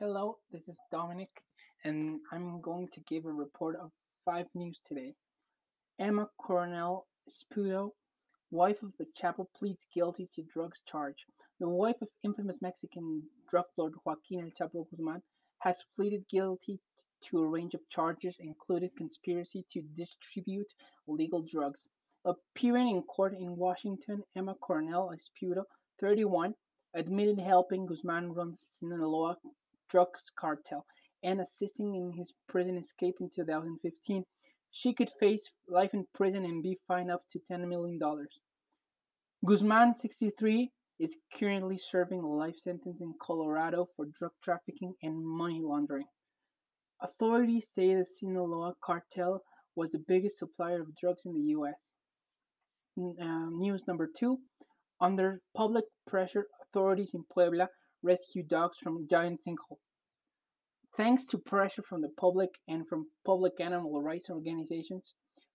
[0.00, 1.42] Hello, this is Dominic,
[1.82, 3.90] and I'm going to give a report of
[4.24, 5.12] five news today.
[5.98, 7.90] Emma Coronel Aispuro,
[8.52, 11.26] wife of the Chapo, pleads guilty to drugs charge.
[11.58, 15.20] The wife of infamous Mexican drug lord Joaquin El Chapo Guzman
[15.62, 16.78] has pleaded guilty
[17.24, 20.72] to a range of charges, including conspiracy to distribute
[21.08, 21.88] illegal drugs.
[22.24, 25.64] Appearing in court in Washington, Emma Coronel Aispuro,
[25.98, 26.54] 31,
[26.94, 29.36] admitted helping Guzman run the Sinaloa
[29.88, 30.86] drugs cartel
[31.22, 34.24] and assisting in his prison escape in 2015.
[34.70, 37.98] She could face life in prison and be fined up to $10 million.
[39.44, 40.70] Guzman, 63,
[41.00, 46.06] is currently serving a life sentence in Colorado for drug trafficking and money laundering.
[47.00, 49.42] Authorities say the Sinaloa cartel
[49.76, 51.78] was the biggest supplier of drugs in the U.S.
[52.98, 54.38] Uh, news number two
[55.00, 57.68] under public pressure, authorities in Puebla
[58.02, 59.78] rescue dogs from giant sinkhole.
[60.96, 65.14] Thanks to pressure from the public and from public animal rights organizations,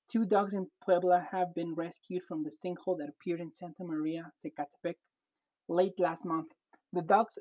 [0.09, 4.31] two dogs in Puebla have been rescued from the sinkhole that appeared in Santa Maria,
[4.41, 4.95] Zacatepec,
[5.67, 6.51] late last month.
[6.93, 7.37] The dogs,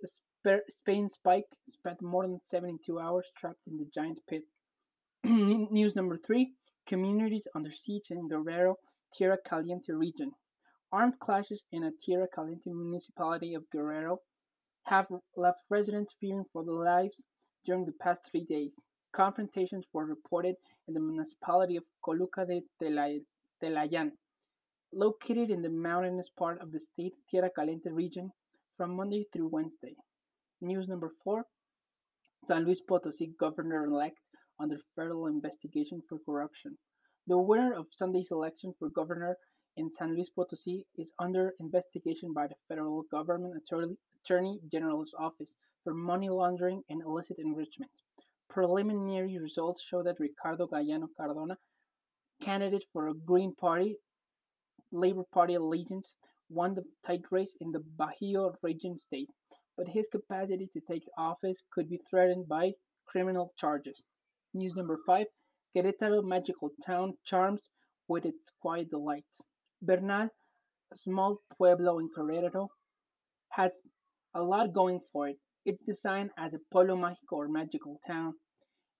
[0.70, 4.42] Spain Spike, spent more than 72 hours trapped in the giant pit.
[5.25, 6.55] News number three
[6.86, 8.77] communities under siege in Guerrero,
[9.12, 10.33] Tierra Caliente region.
[10.91, 14.19] Armed clashes in a Tierra Caliente municipality of Guerrero
[14.84, 17.25] have left residents fearing for their lives
[17.64, 18.75] during the past three days.
[19.12, 20.56] Confrontations were reported
[20.89, 22.62] in the municipality of Coyuca de
[23.62, 24.12] Catalán,
[24.92, 28.33] located in the mountainous part of the state Tierra Caliente region
[28.77, 29.94] from Monday through Wednesday.
[30.61, 31.44] News number four
[32.46, 34.19] San Luis Potosi governor elect
[34.58, 36.77] under federal investigation for corruption.
[37.28, 39.39] The winner of Sunday's election for governor
[39.77, 45.53] in San Luis Potosi is under investigation by the federal government attorney, Attorney General's Office
[45.84, 47.92] for money laundering and illicit enrichment.
[48.48, 51.56] Preliminary results show that Ricardo Gallardo Cardona,
[52.41, 53.96] candidate for a Green Party,
[54.91, 56.17] Labor Party allegiance,
[56.51, 59.30] won the tight race in the Bajío region state,
[59.77, 62.73] but his capacity to take office could be threatened by
[63.07, 64.02] criminal charges.
[64.55, 65.29] News number five
[65.74, 67.70] Querétaro magical town charms
[68.06, 69.40] with its quiet delights.
[69.80, 70.28] Bernal,
[70.92, 72.68] a small pueblo in Querétaro,
[73.48, 73.72] has
[74.34, 75.38] a lot going for it.
[75.64, 78.34] It's designed as a pueblo mágico or magical town,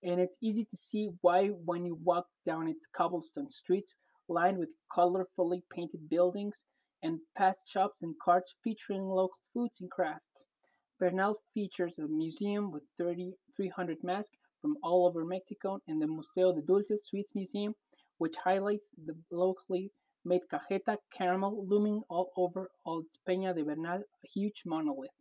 [0.01, 3.95] and it's easy to see why when you walk down its cobblestone streets
[4.27, 6.63] lined with colorfully painted buildings
[7.03, 10.45] and past shops and carts featuring local foods and crafts.
[10.99, 16.61] Bernal features a museum with 3,300 masks from all over Mexico and the Museo de
[16.61, 17.75] Dulces Sweets Museum,
[18.17, 19.91] which highlights the locally
[20.23, 25.11] made cajeta caramel looming all over Old Peña de Bernal, a huge monolith.